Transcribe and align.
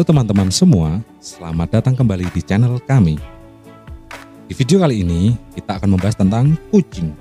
Halo 0.00 0.16
teman-teman 0.16 0.48
semua, 0.48 1.04
selamat 1.20 1.76
datang 1.76 1.92
kembali 1.92 2.32
di 2.32 2.40
channel 2.40 2.80
kami. 2.88 3.20
Di 4.48 4.56
video 4.56 4.80
kali 4.80 5.04
ini, 5.04 5.36
kita 5.52 5.76
akan 5.76 5.92
membahas 5.92 6.16
tentang 6.16 6.56
kucing. 6.72 7.12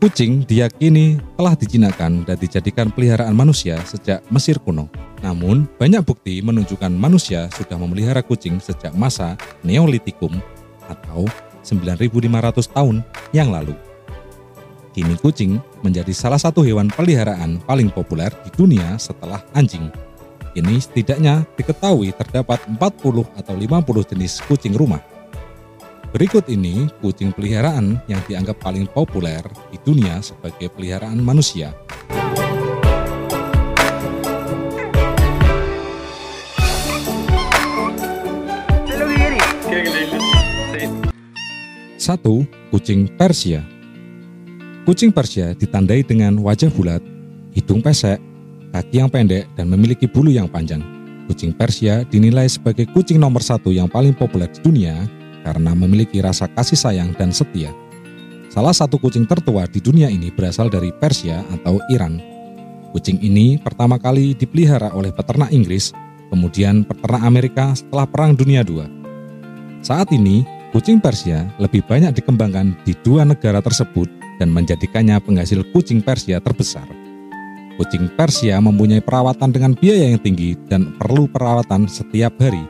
Kucing 0.00 0.48
diyakini 0.48 1.20
telah 1.36 1.52
dijinakan 1.52 2.24
dan 2.24 2.40
dijadikan 2.40 2.88
peliharaan 2.88 3.36
manusia 3.36 3.76
sejak 3.84 4.24
Mesir 4.32 4.56
kuno. 4.56 4.88
Namun, 5.20 5.68
banyak 5.76 6.00
bukti 6.08 6.40
menunjukkan 6.40 6.88
manusia 6.88 7.52
sudah 7.52 7.76
memelihara 7.76 8.24
kucing 8.24 8.64
sejak 8.64 8.96
masa 8.96 9.36
Neolitikum 9.60 10.32
atau 10.88 11.28
9500 11.60 12.16
tahun 12.72 13.04
yang 13.36 13.52
lalu. 13.52 13.76
Kini 14.96 15.20
kucing 15.20 15.60
menjadi 15.84 16.16
salah 16.16 16.40
satu 16.40 16.64
hewan 16.64 16.88
peliharaan 16.88 17.60
paling 17.68 17.92
populer 17.92 18.32
di 18.40 18.48
dunia 18.56 18.96
setelah 18.96 19.44
anjing. 19.52 20.05
Ini 20.56 20.80
setidaknya 20.80 21.44
diketahui 21.52 22.16
terdapat 22.16 22.64
40 22.64 23.28
atau 23.36 23.52
50 23.52 24.08
jenis 24.08 24.40
kucing 24.48 24.72
rumah. 24.72 25.04
Berikut 26.16 26.48
ini 26.48 26.88
kucing 27.04 27.28
peliharaan 27.36 28.00
yang 28.08 28.24
dianggap 28.24 28.56
paling 28.64 28.88
populer 28.88 29.44
di 29.68 29.76
dunia 29.84 30.16
sebagai 30.24 30.72
peliharaan 30.72 31.20
manusia. 31.20 31.76
Satu, 42.00 42.48
kucing 42.72 43.12
Persia. 43.12 43.60
Kucing 44.88 45.12
Persia 45.12 45.52
ditandai 45.52 46.00
dengan 46.00 46.40
wajah 46.40 46.72
bulat, 46.72 47.04
hidung 47.52 47.84
pesek, 47.84 48.16
kaki 48.76 49.00
yang 49.00 49.08
pendek, 49.08 49.48
dan 49.56 49.72
memiliki 49.72 50.04
bulu 50.04 50.28
yang 50.28 50.44
panjang. 50.52 50.84
Kucing 51.26 51.56
Persia 51.56 52.04
dinilai 52.06 52.46
sebagai 52.46 52.84
kucing 52.92 53.16
nomor 53.16 53.40
satu 53.40 53.72
yang 53.72 53.88
paling 53.88 54.12
populer 54.12 54.46
di 54.52 54.60
dunia 54.62 54.94
karena 55.42 55.72
memiliki 55.72 56.20
rasa 56.20 56.46
kasih 56.52 56.78
sayang 56.78 57.10
dan 57.16 57.32
setia. 57.32 57.72
Salah 58.52 58.76
satu 58.76 59.00
kucing 59.00 59.26
tertua 59.26 59.66
di 59.66 59.82
dunia 59.82 60.06
ini 60.06 60.30
berasal 60.30 60.70
dari 60.70 60.94
Persia 60.94 61.42
atau 61.50 61.82
Iran. 61.90 62.20
Kucing 62.94 63.18
ini 63.20 63.58
pertama 63.58 63.98
kali 63.98 64.32
dipelihara 64.38 64.94
oleh 64.94 65.10
peternak 65.10 65.50
Inggris, 65.50 65.90
kemudian 66.30 66.86
peternak 66.86 67.22
Amerika 67.26 67.74
setelah 67.74 68.06
Perang 68.06 68.32
Dunia 68.38 68.62
II. 68.62 68.86
Saat 69.82 70.14
ini, 70.14 70.46
kucing 70.72 71.02
Persia 71.02 71.44
lebih 71.58 71.84
banyak 71.84 72.16
dikembangkan 72.16 72.72
di 72.86 72.94
dua 73.02 73.26
negara 73.26 73.60
tersebut 73.60 74.08
dan 74.38 74.48
menjadikannya 74.54 75.18
penghasil 75.20 75.60
kucing 75.74 76.00
Persia 76.00 76.40
terbesar. 76.40 77.05
Kucing 77.76 78.08
Persia 78.16 78.56
mempunyai 78.56 79.04
perawatan 79.04 79.52
dengan 79.52 79.76
biaya 79.76 80.08
yang 80.08 80.20
tinggi 80.20 80.56
dan 80.72 80.96
perlu 80.96 81.28
perawatan 81.28 81.84
setiap 81.84 82.32
hari. 82.40 82.64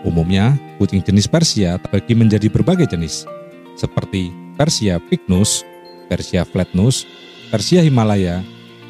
Umumnya, 0.00 0.56
kucing 0.80 1.04
jenis 1.04 1.28
Persia 1.28 1.76
terbagi 1.76 2.16
menjadi 2.16 2.48
berbagai 2.48 2.88
jenis, 2.88 3.28
seperti 3.76 4.32
Persia 4.56 4.96
Pygnus, 4.96 5.60
Persia 6.08 6.48
Flatnose, 6.48 7.04
Persia 7.52 7.84
Himalaya, 7.84 8.40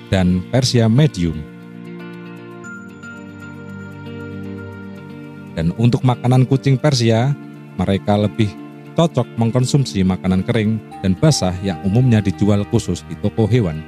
dan 0.07 0.39
Persia 0.55 0.87
Medium. 0.87 1.43
Dan 5.59 5.75
untuk 5.83 6.07
makanan 6.07 6.47
kucing 6.47 6.79
Persia, 6.79 7.35
mereka 7.75 8.15
lebih 8.15 8.55
cocok 8.95 9.27
mengkonsumsi 9.35 10.07
makanan 10.07 10.47
kering 10.47 10.79
dan 11.03 11.19
basah 11.19 11.55
yang 11.67 11.83
umumnya 11.83 12.23
dijual 12.23 12.63
khusus 12.71 13.03
di 13.11 13.19
toko 13.19 13.51
hewan. 13.51 13.83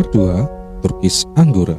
Nomor 0.00 0.16
2, 0.16 0.80
Turkis 0.80 1.28
Anggora. 1.36 1.76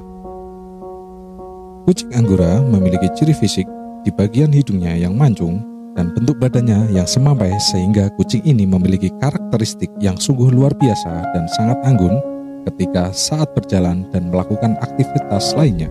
Kucing 1.90 2.14
Anggora 2.14 2.62
memiliki 2.62 3.10
ciri 3.18 3.34
fisik 3.34 3.66
di 4.06 4.14
bagian 4.14 4.54
hidungnya 4.54 4.94
yang 4.94 5.18
mancung 5.18 5.58
dan 5.98 6.14
bentuk 6.14 6.38
badannya 6.38 6.94
yang 6.94 7.10
semampai 7.10 7.50
sehingga 7.58 8.14
kucing 8.22 8.46
ini 8.46 8.70
memiliki 8.70 9.10
karakteristik 9.18 9.90
yang 9.98 10.22
sungguh 10.22 10.54
luar 10.54 10.70
biasa 10.78 11.34
dan 11.34 11.50
sangat 11.58 11.82
anggun 11.82 12.22
ketika 12.70 13.10
saat 13.10 13.50
berjalan 13.58 14.06
dan 14.14 14.30
melakukan 14.30 14.78
aktivitas 14.86 15.58
lainnya. 15.58 15.90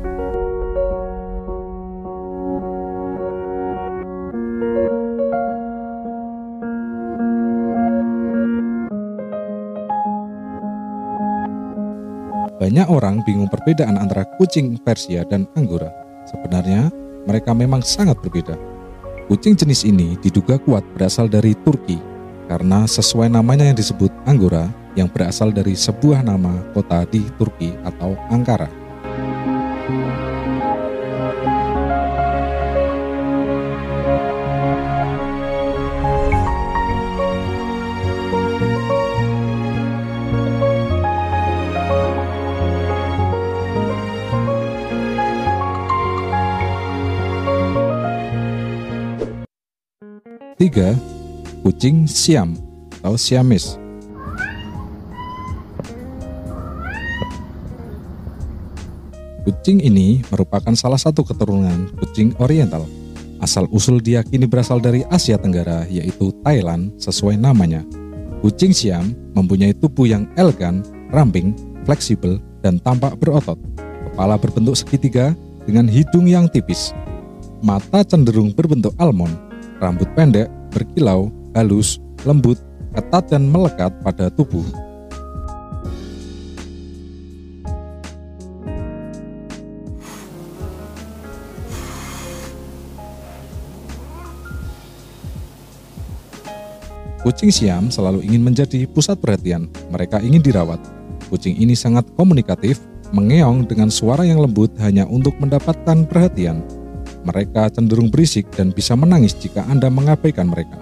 Banyak 12.60 12.92
orang 12.92 13.24
bingung 13.24 13.48
perbedaan 13.48 13.96
antara 13.96 14.28
kucing 14.36 14.76
Persia 14.84 15.24
dan 15.24 15.48
Anggora. 15.56 15.88
Sebenarnya, 16.28 16.92
mereka 17.24 17.56
memang 17.56 17.80
sangat 17.80 18.20
berbeda. 18.20 18.52
Kucing 19.32 19.56
jenis 19.56 19.88
ini 19.88 20.20
diduga 20.20 20.60
kuat 20.60 20.84
berasal 20.92 21.24
dari 21.24 21.56
Turki, 21.64 21.96
karena 22.52 22.84
sesuai 22.84 23.32
namanya 23.32 23.64
yang 23.64 23.80
disebut 23.80 24.12
Anggora, 24.28 24.68
yang 24.92 25.08
berasal 25.08 25.56
dari 25.56 25.72
sebuah 25.72 26.20
nama 26.20 26.60
kota 26.76 27.08
di 27.08 27.24
Turki 27.40 27.72
atau 27.80 28.12
Ankara. 28.28 28.79
Tiga, 50.70 50.94
kucing 51.66 52.06
Siam 52.06 52.54
atau 53.02 53.18
Siamese. 53.18 53.74
Kucing 59.42 59.82
ini 59.82 60.22
merupakan 60.30 60.70
salah 60.78 60.94
satu 60.94 61.26
keturunan 61.26 61.90
kucing 61.98 62.38
oriental. 62.38 62.86
Asal-usul 63.42 63.98
diyakini 63.98 64.46
berasal 64.46 64.78
dari 64.78 65.02
Asia 65.10 65.42
Tenggara, 65.42 65.90
yaitu 65.90 66.30
Thailand 66.46 66.94
sesuai 67.02 67.34
namanya. 67.34 67.82
Kucing 68.38 68.70
Siam 68.70 69.10
mempunyai 69.34 69.74
tubuh 69.74 70.06
yang 70.06 70.30
elegan, 70.38 70.86
ramping, 71.10 71.50
fleksibel, 71.82 72.38
dan 72.62 72.78
tampak 72.78 73.18
berotot. 73.18 73.58
Kepala 74.06 74.38
berbentuk 74.38 74.78
segitiga 74.78 75.34
dengan 75.66 75.90
hidung 75.90 76.30
yang 76.30 76.46
tipis. 76.46 76.94
Mata 77.58 78.06
cenderung 78.06 78.54
berbentuk 78.54 78.94
almond, 79.02 79.34
rambut 79.82 80.06
pendek, 80.14 80.46
berkilau, 80.70 81.28
halus, 81.52 81.98
lembut, 82.22 82.56
ketat 82.94 83.30
dan 83.30 83.46
melekat 83.50 83.90
pada 84.02 84.30
tubuh. 84.30 84.64
Kucing 97.20 97.52
Siam 97.52 97.92
selalu 97.92 98.24
ingin 98.24 98.40
menjadi 98.40 98.88
pusat 98.88 99.20
perhatian. 99.20 99.68
Mereka 99.92 100.24
ingin 100.24 100.40
dirawat. 100.40 100.80
Kucing 101.28 101.52
ini 101.60 101.76
sangat 101.76 102.08
komunikatif, 102.16 102.80
mengeong 103.12 103.68
dengan 103.68 103.92
suara 103.92 104.24
yang 104.24 104.40
lembut 104.40 104.72
hanya 104.80 105.04
untuk 105.04 105.36
mendapatkan 105.36 106.08
perhatian. 106.08 106.64
Mereka 107.20 107.68
cenderung 107.76 108.08
berisik 108.08 108.48
dan 108.56 108.72
bisa 108.72 108.96
menangis 108.96 109.36
jika 109.36 109.60
Anda 109.68 109.92
mengabaikan 109.92 110.48
mereka. 110.48 110.78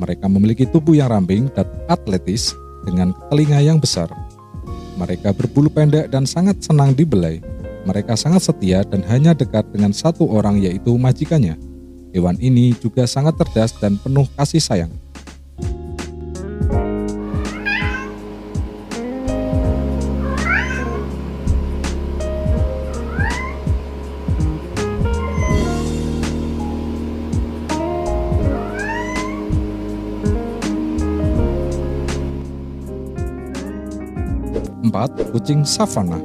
Mereka 0.00 0.26
memiliki 0.26 0.64
tubuh 0.66 0.96
yang 0.96 1.12
ramping 1.12 1.52
dan 1.54 1.68
atletis 1.86 2.56
dengan 2.88 3.12
telinga 3.28 3.60
yang 3.60 3.78
besar. 3.78 4.08
Mereka 4.98 5.36
berbulu 5.36 5.70
pendek 5.70 6.10
dan 6.10 6.26
sangat 6.26 6.58
senang 6.64 6.96
dibelai. 6.96 7.38
Mereka 7.86 8.16
sangat 8.16 8.48
setia 8.48 8.84
dan 8.84 9.00
hanya 9.06 9.32
dekat 9.32 9.64
dengan 9.72 9.94
satu 9.94 10.28
orang 10.28 10.60
yaitu 10.60 10.96
majikannya. 10.96 11.56
Hewan 12.10 12.36
ini 12.42 12.74
juga 12.74 13.06
sangat 13.06 13.38
cerdas 13.38 13.72
dan 13.78 13.94
penuh 14.00 14.26
kasih 14.34 14.60
sayang. 14.60 14.92
Empat, 34.80 35.12
kucing 35.28 35.60
savana 35.68 36.16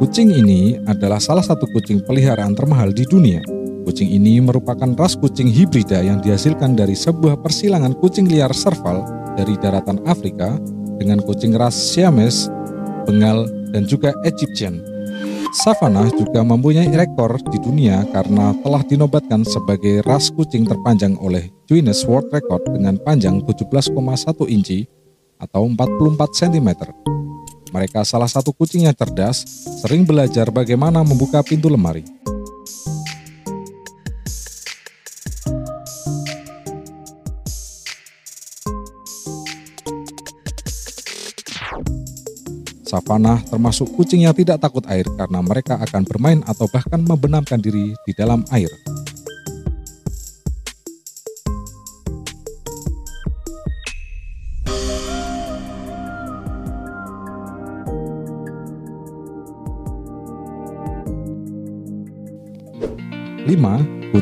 Kucing 0.00 0.32
ini 0.32 0.80
adalah 0.88 1.20
salah 1.20 1.44
satu 1.44 1.68
kucing 1.76 2.00
peliharaan 2.08 2.56
termahal 2.56 2.88
di 2.88 3.04
dunia. 3.04 3.44
Kucing 3.84 4.08
ini 4.08 4.40
merupakan 4.40 4.88
ras 4.96 5.12
kucing 5.12 5.44
hibrida 5.44 6.00
yang 6.00 6.24
dihasilkan 6.24 6.72
dari 6.72 6.96
sebuah 6.96 7.36
persilangan 7.44 7.92
kucing 8.00 8.24
liar 8.24 8.48
serval 8.56 9.04
dari 9.36 9.60
daratan 9.60 10.00
Afrika 10.08 10.56
dengan 10.96 11.20
kucing 11.20 11.52
ras 11.52 11.76
Siamese, 11.76 12.48
Bengal, 13.04 13.44
dan 13.76 13.84
juga 13.84 14.16
Egyptian. 14.24 14.89
Savannah 15.50 16.06
juga 16.14 16.46
mempunyai 16.46 16.94
rekor 16.94 17.42
di 17.50 17.58
dunia 17.58 18.06
karena 18.14 18.54
telah 18.62 18.86
dinobatkan 18.86 19.42
sebagai 19.42 19.98
ras 20.06 20.30
kucing 20.30 20.62
terpanjang 20.62 21.18
oleh 21.18 21.50
Guinness 21.66 22.06
World 22.06 22.30
Record 22.30 22.70
dengan 22.70 22.94
panjang 23.02 23.42
17,1 23.42 23.90
inci 24.46 24.86
atau 25.42 25.66
44 25.66 26.38
cm. 26.38 26.68
Mereka 27.74 28.06
salah 28.06 28.30
satu 28.30 28.54
kucing 28.54 28.86
yang 28.86 28.94
cerdas, 28.94 29.42
sering 29.82 30.06
belajar 30.06 30.54
bagaimana 30.54 31.02
membuka 31.02 31.42
pintu 31.42 31.66
lemari. 31.66 32.06
Savannah 43.00 43.40
termasuk 43.48 43.96
kucing 43.96 44.28
yang 44.28 44.36
tidak 44.36 44.60
takut 44.60 44.84
air 44.84 45.08
karena 45.16 45.40
mereka 45.40 45.80
akan 45.80 46.04
bermain 46.04 46.44
atau 46.44 46.68
bahkan 46.68 47.00
membenamkan 47.00 47.56
diri 47.56 47.96
di 48.04 48.12
dalam 48.12 48.44
air. 48.52 48.68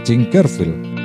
Kucing 0.08 0.30
Garfield 0.32 0.97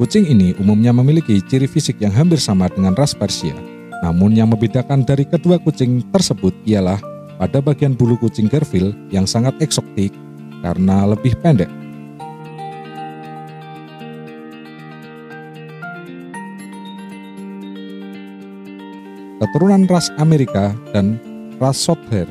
Kucing 0.00 0.24
ini 0.32 0.56
umumnya 0.56 0.96
memiliki 0.96 1.44
ciri 1.44 1.68
fisik 1.68 2.00
yang 2.00 2.08
hampir 2.16 2.40
sama 2.40 2.72
dengan 2.72 2.96
ras 2.96 3.12
Persia. 3.12 3.52
Namun 4.00 4.32
yang 4.32 4.48
membedakan 4.48 5.04
dari 5.04 5.28
kedua 5.28 5.60
kucing 5.60 6.00
tersebut 6.08 6.56
ialah 6.64 6.96
pada 7.36 7.60
bagian 7.60 7.92
bulu 7.92 8.16
kucing 8.16 8.48
Garfield 8.48 8.96
yang 9.12 9.28
sangat 9.28 9.52
eksotik 9.60 10.08
karena 10.64 11.04
lebih 11.04 11.36
pendek. 11.44 11.68
Keturunan 19.36 19.84
ras 19.84 20.08
Amerika 20.16 20.72
dan 20.96 21.20
ras 21.60 21.76
Shorthair, 21.76 22.24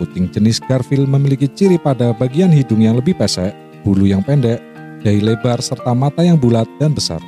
kucing 0.00 0.32
jenis 0.32 0.56
Garfield 0.56 1.04
memiliki 1.04 1.52
ciri 1.52 1.76
pada 1.76 2.16
bagian 2.16 2.48
hidung 2.48 2.80
yang 2.80 2.96
lebih 2.96 3.12
pesek, 3.12 3.52
bulu 3.84 4.08
yang 4.08 4.24
pendek, 4.24 4.56
dahi 5.04 5.20
lebar 5.20 5.60
serta 5.60 5.92
mata 5.92 6.24
yang 6.24 6.40
bulat 6.40 6.64
dan 6.80 6.96
besar. 6.96 7.20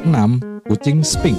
Enam, 0.00 0.40
kucing 0.64 1.04
Sphinx. 1.04 1.36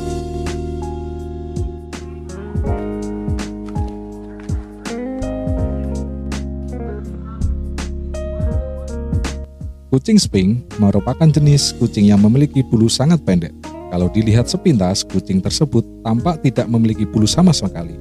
Kucing 9.92 10.16
Sphinx 10.22 10.72
merupakan 10.80 11.28
jenis 11.28 11.76
kucing 11.76 12.08
yang 12.08 12.24
memiliki 12.24 12.64
bulu 12.64 12.88
sangat 12.88 13.20
pendek. 13.28 13.52
Kalau 13.92 14.08
dilihat 14.08 14.48
sepintas, 14.48 15.04
kucing 15.04 15.44
tersebut 15.44 15.84
tampak 16.00 16.40
tidak 16.40 16.64
memiliki 16.72 17.04
bulu 17.04 17.28
sama 17.28 17.52
sekali. 17.52 18.00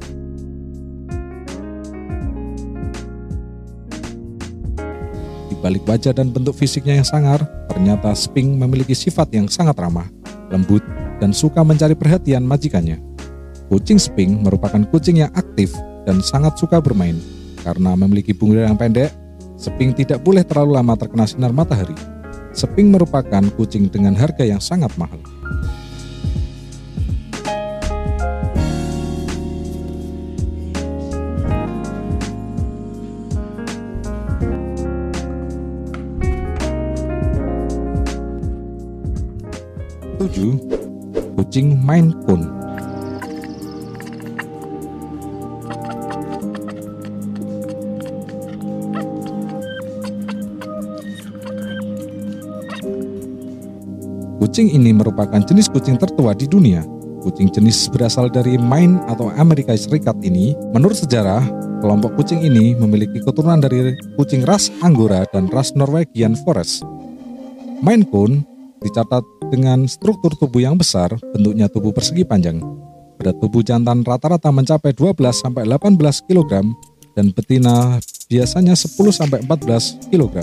Di 5.51 5.55
balik 5.59 5.83
wajah 5.91 6.15
dan 6.15 6.31
bentuk 6.31 6.55
fisiknya 6.55 7.03
yang 7.03 7.09
sangar, 7.11 7.43
ternyata 7.67 8.15
Sping 8.15 8.55
memiliki 8.55 8.95
sifat 8.95 9.35
yang 9.35 9.51
sangat 9.51 9.75
ramah, 9.83 10.07
lembut, 10.55 10.87
dan 11.19 11.35
suka 11.35 11.67
mencari 11.67 11.99
perhatian 11.99 12.47
majikannya. 12.47 13.03
Kucing 13.67 13.99
Sping 13.99 14.47
merupakan 14.47 14.87
kucing 14.95 15.27
yang 15.27 15.35
aktif 15.35 15.75
dan 16.07 16.23
sangat 16.23 16.55
suka 16.55 16.79
bermain. 16.79 17.19
Karena 17.67 17.99
memiliki 17.99 18.31
bulu 18.31 18.63
yang 18.63 18.79
pendek, 18.79 19.11
Sping 19.59 19.91
tidak 19.99 20.23
boleh 20.23 20.47
terlalu 20.47 20.79
lama 20.79 20.95
terkena 20.95 21.27
sinar 21.27 21.51
matahari. 21.51 21.99
Sping 22.55 22.95
merupakan 22.95 23.43
kucing 23.59 23.91
dengan 23.91 24.15
harga 24.15 24.47
yang 24.47 24.63
sangat 24.63 24.95
mahal. 24.95 25.19
Kucing 41.51 41.83
Maine 41.83 42.15
Coon 42.31 42.47
Kucing 54.39 54.71
ini 54.71 54.95
merupakan 54.95 55.43
jenis 55.43 55.67
kucing 55.67 55.99
tertua 55.99 56.39
di 56.39 56.47
dunia. 56.47 56.87
Kucing 57.27 57.51
jenis 57.51 57.91
berasal 57.91 58.31
dari 58.31 58.55
Maine 58.55 59.03
atau 59.11 59.35
Amerika 59.35 59.75
Serikat 59.75 60.23
ini, 60.23 60.55
menurut 60.71 61.03
sejarah, 61.03 61.43
kelompok 61.83 62.15
kucing 62.15 62.47
ini 62.47 62.79
memiliki 62.79 63.19
keturunan 63.27 63.59
dari 63.59 63.99
kucing 64.15 64.47
ras 64.47 64.71
Anggora 64.87 65.27
dan 65.35 65.51
ras 65.51 65.75
Norwegian 65.75 66.39
Forest. 66.47 66.87
Maine 67.83 68.07
Coon 68.07 68.47
dicatat 68.87 69.40
dengan 69.51 69.91
struktur 69.91 70.31
tubuh 70.39 70.63
yang 70.63 70.79
besar, 70.79 71.11
bentuknya 71.35 71.67
tubuh 71.67 71.91
persegi 71.91 72.23
panjang. 72.23 72.63
Berat 73.19 73.37
tubuh 73.43 73.61
jantan 73.67 74.07
rata-rata 74.07 74.49
mencapai 74.55 74.95
12-18 74.95 75.51
kg 76.31 76.63
dan 77.19 77.35
betina 77.35 77.99
biasanya 78.31 78.79
10-14 78.79 80.09
kg. 80.09 80.37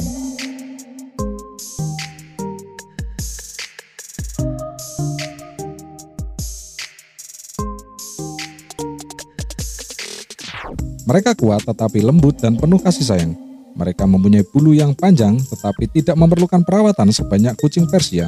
Mereka 11.07 11.39
kuat 11.39 11.63
tetapi 11.63 12.03
lembut 12.03 12.35
dan 12.43 12.59
penuh 12.59 12.83
kasih 12.83 13.07
sayang. 13.07 13.33
Mereka 13.79 14.03
mempunyai 14.03 14.43
bulu 14.43 14.75
yang 14.75 14.91
panjang 14.91 15.39
tetapi 15.39 15.87
tidak 15.95 16.19
memerlukan 16.19 16.67
perawatan 16.67 17.15
sebanyak 17.15 17.55
kucing 17.55 17.87
Persia 17.87 18.27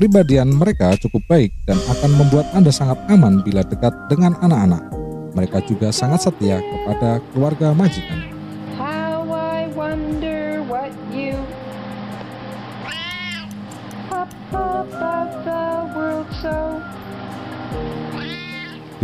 Kepribadian 0.00 0.56
mereka 0.56 0.96
cukup 0.96 1.20
baik 1.28 1.52
dan 1.68 1.76
akan 1.76 2.16
membuat 2.16 2.48
Anda 2.56 2.72
sangat 2.72 2.96
aman 3.12 3.44
bila 3.44 3.60
dekat 3.60 3.92
dengan 4.08 4.32
anak-anak. 4.40 4.80
Mereka 5.36 5.60
juga 5.68 5.92
sangat 5.92 6.24
setia 6.24 6.56
kepada 6.56 7.20
keluarga 7.36 7.76
majikan. 7.76 8.32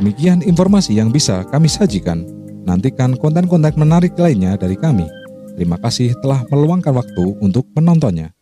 Demikian 0.01 0.41
informasi 0.49 0.97
yang 0.97 1.13
bisa 1.13 1.45
kami 1.53 1.69
sajikan. 1.69 2.25
Nantikan 2.65 3.21
konten-konten 3.21 3.77
menarik 3.77 4.17
lainnya 4.17 4.57
dari 4.57 4.81
kami. 4.81 5.05
Terima 5.61 5.77
kasih 5.77 6.17
telah 6.25 6.41
meluangkan 6.49 6.97
waktu 6.97 7.37
untuk 7.45 7.69
menontonnya. 7.77 8.36